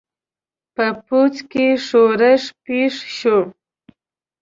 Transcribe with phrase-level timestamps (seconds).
[0.75, 3.37] په پوځ کې ښورښ پېښ شو.